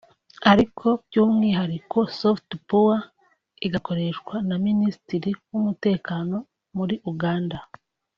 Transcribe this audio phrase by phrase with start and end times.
[0.51, 2.99] Ariko by’umwihariko SoftPower
[3.65, 6.35] igakoreshwa na Minisitiri w’umutekano
[6.77, 7.57] muri Uganda